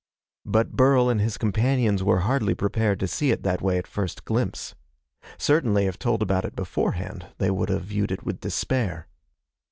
But 0.47 0.71
Burl 0.71 1.09
and 1.09 1.21
his 1.21 1.37
companions 1.37 2.01
were 2.01 2.21
hardly 2.21 2.55
prepared 2.55 2.99
to 3.01 3.07
see 3.07 3.29
it 3.29 3.43
that 3.43 3.61
way 3.61 3.77
at 3.77 3.85
first 3.85 4.25
glimpse. 4.25 4.73
Certainly 5.37 5.85
if 5.85 5.99
told 5.99 6.23
about 6.23 6.43
it 6.43 6.55
beforehand, 6.55 7.27
they 7.37 7.51
would 7.51 7.69
have 7.69 7.83
viewed 7.83 8.11
it 8.11 8.23
with 8.25 8.39
despair. 8.39 9.07